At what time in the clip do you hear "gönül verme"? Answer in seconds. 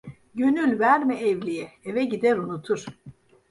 0.35-1.17